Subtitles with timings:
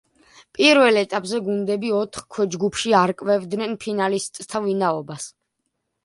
[0.59, 5.29] პირველ ეტაპზე გუნდები ოთხ ქვეჯგუფში არკვევდნენ ფინალისტთა ვინაობას.